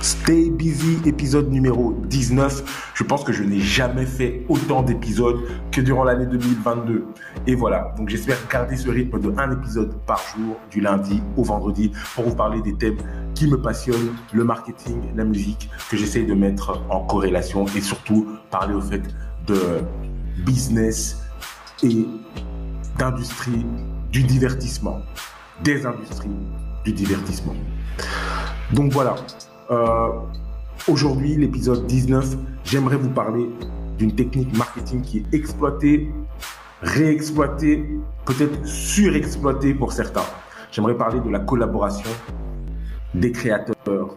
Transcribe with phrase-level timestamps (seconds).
[0.00, 2.92] Stay Busy, épisode numéro 19.
[2.94, 5.40] Je pense que je n'ai jamais fait autant d'épisodes
[5.70, 7.04] que durant l'année 2022.
[7.46, 11.44] Et voilà, donc j'espère garder ce rythme de un épisode par jour, du lundi au
[11.44, 12.96] vendredi, pour vous parler des thèmes
[13.34, 18.26] qui me passionnent, le marketing, la musique, que j'essaye de mettre en corrélation et surtout
[18.50, 19.02] parler au fait
[19.46, 19.60] de
[20.46, 21.20] business
[21.82, 22.06] et
[22.98, 23.66] d'industrie
[24.10, 25.00] du divertissement,
[25.62, 26.30] des industries
[26.84, 27.54] du divertissement.
[28.72, 29.16] Donc voilà,
[29.70, 30.08] euh,
[30.88, 33.48] aujourd'hui, l'épisode 19, j'aimerais vous parler
[33.98, 36.10] d'une technique marketing qui est exploitée,
[36.82, 37.84] réexploitée,
[38.24, 40.24] peut-être surexploitée pour certains.
[40.72, 42.10] J'aimerais parler de la collaboration
[43.14, 44.16] des créateurs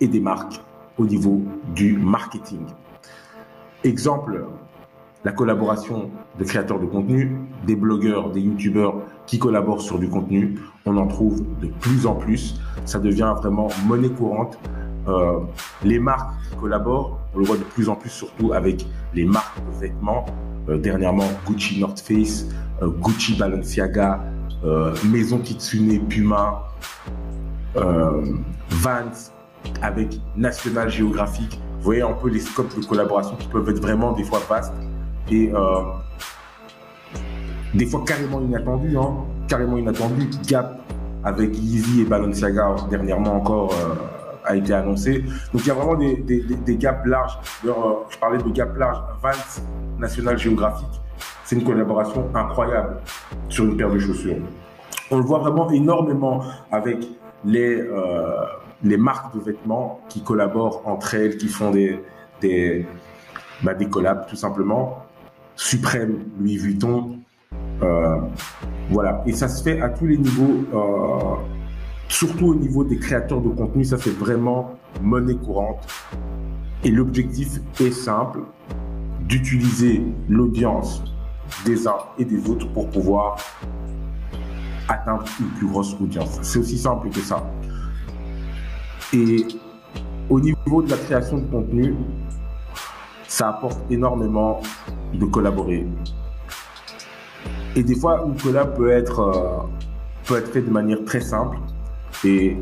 [0.00, 0.60] et des marques
[0.96, 1.42] au niveau
[1.74, 2.60] du marketing.
[3.84, 4.44] Exemple,
[5.24, 7.36] la collaboration de créateurs de contenu,
[7.66, 10.58] des blogueurs, des youtubeurs qui collaborent sur du contenu.
[10.86, 12.60] On en trouve de plus en plus.
[12.84, 14.58] Ça devient vraiment monnaie courante.
[15.08, 15.40] Euh,
[15.84, 19.58] les marques qui collaborent, on le voit de plus en plus surtout avec les marques
[19.58, 20.26] de vêtements.
[20.68, 22.46] Euh, dernièrement, Gucci North Face,
[22.82, 24.20] euh, Gucci Balenciaga,
[25.04, 26.64] Maison Kitsune Puma,
[27.74, 29.32] Vans
[29.82, 31.60] avec National Geographic.
[31.78, 34.74] Vous voyez un peu les scopes de collaboration qui peuvent être vraiment des fois vastes
[35.30, 35.80] et euh,
[37.74, 39.14] des fois carrément inattendu, hein,
[39.48, 40.28] carrément inattendu.
[40.46, 40.80] Gap
[41.24, 43.94] avec Yeezy et Balenciaga dernièrement encore euh,
[44.44, 45.24] a été annoncé.
[45.52, 47.38] Donc il y a vraiment des, gaps larges.
[47.66, 47.72] Euh,
[48.08, 48.98] je parlais de gap large.
[49.22, 49.62] Vans
[49.98, 50.88] National Geographic,
[51.44, 52.98] c'est une collaboration incroyable
[53.48, 54.36] sur une paire de chaussures.
[55.10, 56.98] On le voit vraiment énormément avec
[57.44, 57.82] les,
[58.82, 62.00] les marques de vêtements qui collaborent entre elles, qui font des,
[62.40, 62.86] des,
[63.62, 65.04] bah, des collabs tout simplement
[65.58, 67.18] suprême Louis Vuitton.
[67.82, 68.16] Euh,
[68.90, 69.22] voilà.
[69.26, 71.34] Et ça se fait à tous les niveaux, euh,
[72.08, 73.84] surtout au niveau des créateurs de contenu.
[73.84, 75.86] Ça, c'est vraiment monnaie courante.
[76.84, 78.40] Et l'objectif est simple,
[79.22, 81.02] d'utiliser l'audience
[81.66, 83.36] des uns et des autres pour pouvoir
[84.88, 86.38] atteindre une plus grosse audience.
[86.42, 87.44] C'est aussi simple que ça.
[89.12, 89.44] Et
[90.30, 91.94] au niveau de la création de contenu,
[93.28, 94.60] ça apporte énormément
[95.14, 95.86] de collaborer.
[97.76, 99.66] Et des fois, une collab peut être, euh,
[100.26, 101.58] peut être faite de manière très simple.
[102.24, 102.56] Et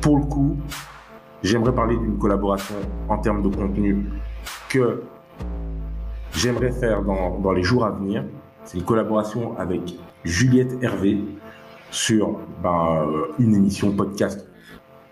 [0.00, 0.56] pour le coup,
[1.42, 2.76] j'aimerais parler d'une collaboration
[3.08, 4.06] en termes de contenu
[4.70, 5.02] que
[6.32, 8.24] j'aimerais faire dans, dans, les jours à venir.
[8.64, 11.24] C'est une collaboration avec Juliette Hervé
[11.90, 14.46] sur ben, euh, une émission podcast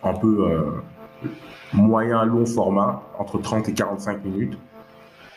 [0.02, 1.28] un peu euh,
[1.72, 4.58] moyen long format, entre 30 et 45 minutes,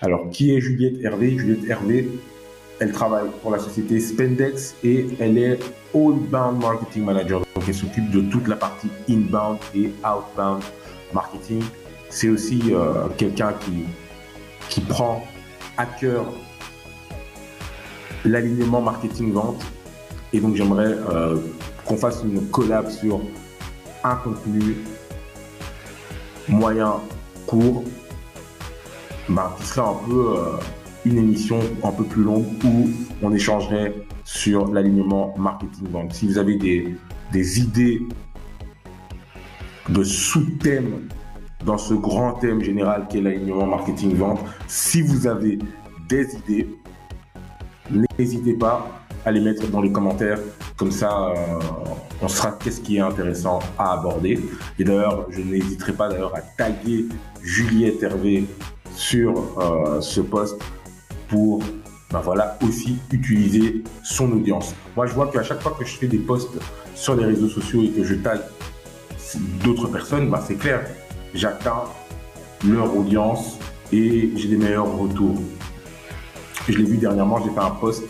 [0.01, 1.37] alors, qui est Juliette Hervé?
[1.37, 2.09] Juliette Hervé,
[2.79, 5.59] elle travaille pour la société Spendex et elle est
[5.93, 7.39] Outbound Marketing Manager.
[7.39, 10.63] Donc, elle s'occupe de toute la partie inbound et outbound
[11.13, 11.61] marketing.
[12.09, 13.53] C'est aussi euh, quelqu'un
[14.69, 15.25] qui, prend
[15.75, 16.25] à cœur
[18.23, 19.61] l'alignement marketing-vente.
[20.31, 21.35] Et donc, j'aimerais euh,
[21.83, 23.19] qu'on fasse une collab sur
[24.05, 24.77] un contenu
[26.47, 27.01] moyen,
[27.45, 27.83] court,
[29.29, 30.57] bah, qui sera un peu euh,
[31.05, 32.89] une émission un peu plus longue où
[33.21, 38.01] on échangerait sur l'alignement marketing Donc, Si vous avez des, idées
[39.89, 41.07] de sous-thèmes
[41.65, 45.59] dans ce grand thème général qui est l'alignement marketing vente, si vous avez
[46.07, 46.69] des idées,
[48.17, 48.87] n'hésitez pas
[49.25, 50.39] à les mettre dans les commentaires.
[50.75, 51.59] Comme ça, euh,
[52.21, 54.39] on saura qu'est-ce qui est intéressant à aborder.
[54.77, 57.05] Et d'ailleurs, je n'hésiterai pas d'ailleurs à taguer
[57.41, 58.45] Juliette Hervé
[58.99, 60.61] sur euh, ce poste
[61.29, 61.63] pour
[62.11, 62.21] ben
[62.67, 64.75] aussi utiliser son audience.
[64.95, 66.59] Moi, je vois qu'à chaque fois que je fais des posts
[66.95, 68.41] sur les réseaux sociaux et que je tague
[69.63, 70.85] d'autres personnes, ben c'est clair,
[71.33, 71.83] j'atteins
[72.67, 73.57] leur audience
[73.93, 75.37] et j'ai des meilleurs retours.
[76.67, 78.03] Je l'ai vu dernièrement, j'ai fait un post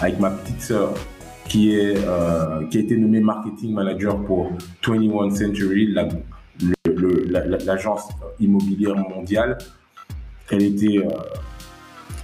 [0.00, 0.94] avec ma petite sœur
[1.48, 4.50] qui, euh, qui a été nommée marketing manager pour
[4.84, 5.94] 21 Century,
[6.86, 8.08] l'agence
[8.40, 9.58] immobilière mondiale.
[10.50, 11.08] Elle était euh,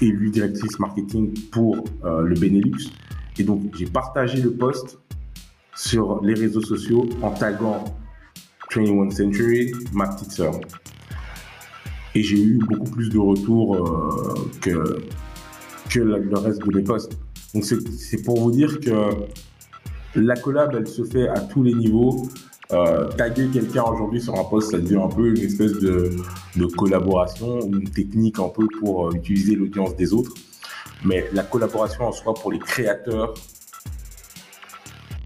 [0.01, 2.91] élue directrice marketing pour euh, le Benelux.
[3.39, 4.99] Et donc, j'ai partagé le post
[5.75, 7.85] sur les réseaux sociaux en taguant
[8.75, 10.61] 21 Century, ma petite sœur.
[12.15, 15.03] Et j'ai eu beaucoup plus de retours euh, que,
[15.89, 17.17] que le reste de mes posts.
[17.55, 19.27] Donc, c'est pour vous dire que
[20.15, 22.29] la collab, elle se fait à tous les niveaux.
[22.73, 26.11] Euh, taguer quelqu'un aujourd'hui sur un post, ça devient un peu une espèce de,
[26.57, 30.33] de collaboration, une technique un peu pour euh, utiliser l'audience des autres.
[31.05, 33.35] Mais la collaboration en soi pour les créateurs,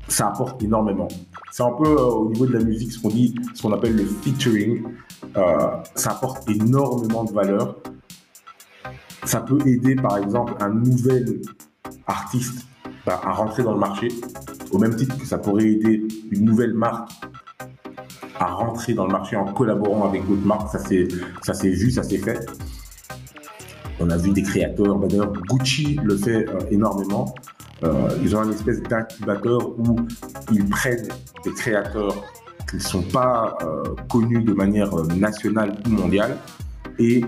[0.09, 1.09] ça apporte énormément.
[1.51, 4.05] c'est un peu au niveau de la musique ce qu'on dit, ce qu'on appelle le
[4.05, 4.85] featuring.
[5.95, 7.77] ça apporte énormément de valeur.
[9.25, 11.41] Ça peut aider par exemple un nouvel
[12.07, 12.67] artiste
[13.07, 14.09] bah, à rentrer dans le marché,
[14.71, 17.11] au même titre que ça pourrait aider une nouvelle marque
[18.39, 20.71] à rentrer dans le marché en collaborant avec d'autres marques.
[20.71, 21.09] Ça s'est,
[21.43, 22.47] ça vu, ça s'est fait.
[24.01, 27.35] On a vu des créateurs, bah, d'ailleurs Gucci le fait euh, énormément.
[27.85, 29.97] Euh, ils ont un espèce d'incubateur où
[30.53, 31.09] ils prennent
[31.45, 32.15] des créateurs
[32.69, 36.37] qui ne sont pas euh, connus de manière nationale ou mondiale
[36.99, 37.25] et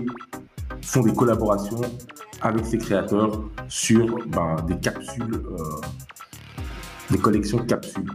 [0.81, 1.81] font des collaborations
[2.41, 5.41] avec ces créateurs sur ben, des capsules,
[7.09, 8.09] des collections de capsules.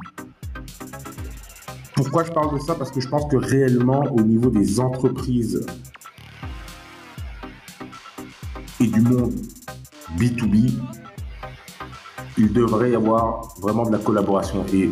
[2.03, 2.75] Pourquoi je parle de ça?
[2.75, 5.65] Parce que je pense que réellement, au niveau des entreprises
[8.81, 9.33] et du monde
[10.19, 10.73] B2B,
[12.39, 14.67] il devrait y avoir vraiment de la collaboration.
[14.75, 14.91] Et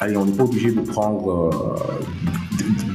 [0.00, 1.76] allez, on n'est pas obligé de prendre euh,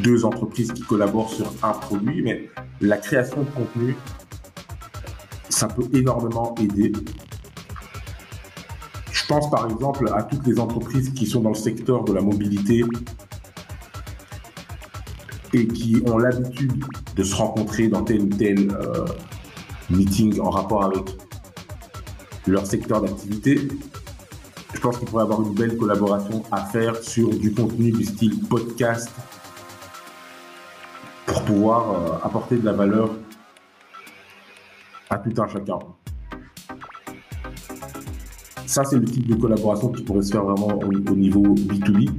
[0.03, 2.49] deux entreprises qui collaborent sur un produit, mais
[2.81, 3.95] la création de contenu,
[5.47, 6.91] ça peut énormément aider
[9.31, 12.83] pense par exemple à toutes les entreprises qui sont dans le secteur de la mobilité
[15.53, 16.83] et qui ont l'habitude
[17.15, 19.05] de se rencontrer dans tel ou tel euh,
[19.89, 21.15] meeting en rapport avec
[22.45, 23.69] leur secteur d'activité.
[24.73, 28.37] Je pense qu'il pourrait avoir une belle collaboration à faire sur du contenu du style
[28.49, 29.09] podcast
[31.25, 33.11] pour pouvoir euh, apporter de la valeur
[35.09, 35.79] à tout un chacun.
[38.71, 42.09] Ça, c'est le type de collaboration qui pourrait se faire vraiment au, niveau B2B.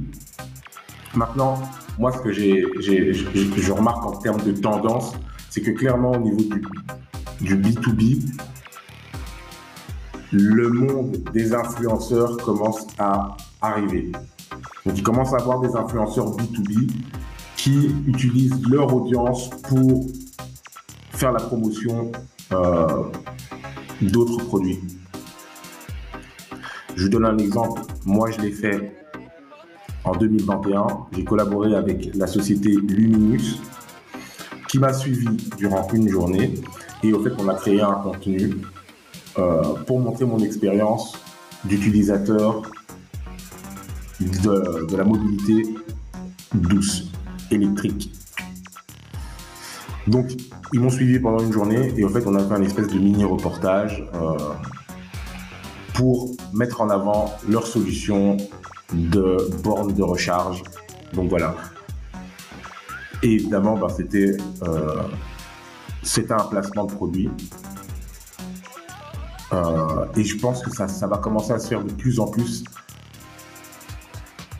[1.15, 1.59] Maintenant,
[1.97, 5.13] moi, ce que je remarque en termes de tendance,
[5.49, 6.61] c'est que clairement, au niveau du,
[7.41, 8.21] du B2B,
[10.31, 14.11] le monde des influenceurs commence à arriver.
[14.85, 16.87] Donc, il commence à avoir des influenceurs B2B
[17.57, 20.05] qui utilisent leur audience pour
[21.13, 22.11] faire la promotion
[22.51, 23.05] euh,
[24.03, 24.79] d'autres produits.
[26.95, 27.81] Je vous donne un exemple.
[28.05, 28.93] Moi, je l'ai fait
[30.03, 30.87] en 2021.
[31.15, 33.59] J'ai collaboré avec la société Luminus
[34.67, 36.53] qui m'a suivi durant une journée.
[37.03, 38.57] Et au fait, on a créé un contenu
[39.37, 41.13] euh, pour montrer mon expérience
[41.65, 42.61] d'utilisateur
[44.19, 45.63] de, la mobilité
[46.53, 47.11] douce,
[47.51, 48.13] électrique.
[50.07, 50.31] Donc,
[50.73, 52.99] ils m'ont suivi pendant une journée et au fait, on a fait un espèce de
[52.99, 54.03] mini reportage.
[54.15, 54.37] Euh,
[55.93, 58.37] pour mettre en avant leur solution
[58.93, 60.63] de borne de recharge.
[61.13, 61.55] Donc voilà.
[63.21, 65.03] Et évidemment, bah, c'était euh,
[66.29, 67.29] un placement de produit.
[69.53, 72.27] Euh, et je pense que ça, ça va commencer à se faire de plus en
[72.27, 72.63] plus.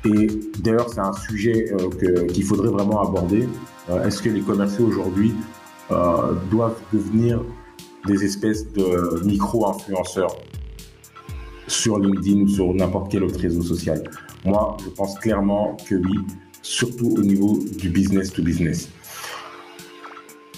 [0.06, 0.27] Et
[0.59, 3.47] d'ailleurs, c'est un sujet euh, qu'il faudrait vraiment aborder.
[3.89, 5.33] Euh, est-ce que les commerciaux aujourd'hui
[6.50, 7.44] doivent devenir
[8.07, 10.36] des espèces de micro-influenceurs?
[11.83, 14.01] Sur LinkedIn ou sur n'importe quel autre réseau social
[14.45, 16.18] Moi, je pense clairement que oui,
[16.62, 18.89] surtout au niveau du business to business.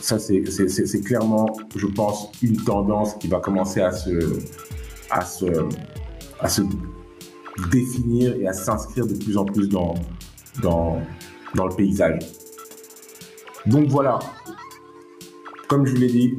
[0.02, 4.12] Ça, c'est clairement, je pense, une tendance qui va commencer à se,
[7.72, 9.96] définir et à s'inscrire de plus en plus dans,
[10.62, 11.02] dans
[11.56, 12.20] le paysage.
[13.66, 14.20] Donc voilà,
[15.68, 16.36] comme je vous l'ai dit,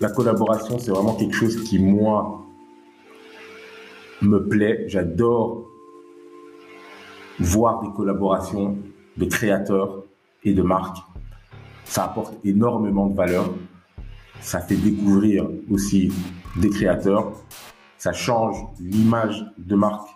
[0.00, 2.44] la collaboration, c'est vraiment quelque chose qui, moi,
[4.28, 4.84] me plaît.
[4.88, 5.64] J'adore
[7.38, 8.78] voir des collaborations
[9.16, 10.04] de créateurs
[10.44, 10.98] et de marques.
[11.84, 13.52] Ça apporte énormément de valeur.
[14.40, 16.12] Ça fait découvrir aussi
[16.56, 17.32] des créateurs.
[17.98, 20.08] Ça change l'image de marque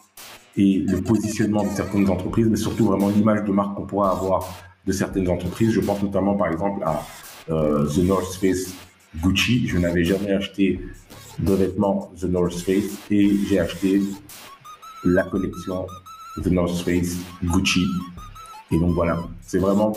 [0.56, 4.48] et le positionnement de certaines entreprises, mais surtout vraiment l'image de marque qu'on pourra avoir
[4.86, 5.70] de certaines entreprises.
[5.70, 7.02] Je pense notamment par exemple à
[7.50, 8.74] euh, The North Face
[9.22, 9.66] Gucci.
[9.68, 10.80] Je n'avais jamais acheté
[11.40, 14.02] de vêtements The North Face et j'ai acheté
[15.04, 15.86] la collection
[16.42, 17.86] The North Face Gucci.
[18.70, 19.92] Et donc voilà, c'est vraiment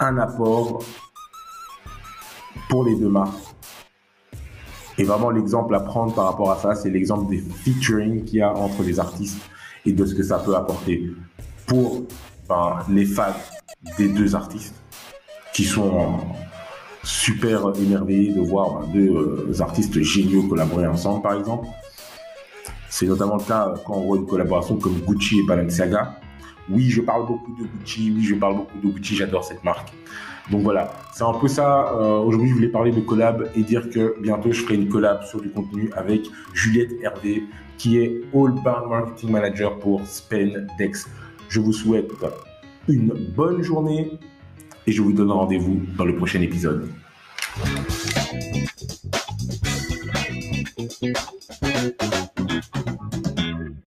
[0.00, 0.82] un apport
[2.68, 3.38] pour les deux marques.
[4.98, 8.42] Et vraiment l'exemple à prendre par rapport à ça, c'est l'exemple des featuring qu'il y
[8.42, 9.40] a entre les artistes
[9.84, 11.10] et de ce que ça peut apporter
[11.66, 12.06] pour
[12.48, 13.34] ben, les fans
[13.96, 14.74] des deux artistes
[15.52, 16.18] qui sont
[17.04, 21.66] super émerveillé de voir ben, deux euh, artistes géniaux collaborer ensemble, par exemple.
[22.88, 26.20] C'est notamment le cas quand on voit une collaboration comme Gucci et Balenciaga,
[26.68, 28.12] Oui, je parle beaucoup de Gucci.
[28.14, 29.16] Oui, je parle beaucoup de Gucci.
[29.16, 29.92] J'adore cette marque.
[30.50, 31.92] Donc voilà, c'est un peu ça.
[31.92, 35.22] Euh, aujourd'hui, je voulais parler de collab et dire que bientôt, je ferai une collab
[35.24, 37.44] sur du contenu avec Juliette Hervé,
[37.78, 41.08] qui est All Bound Marketing Manager pour Spendex.
[41.48, 42.10] Je vous souhaite
[42.88, 44.18] une bonne journée
[44.86, 46.88] et je vous donne rendez-vous dans le prochain épisode.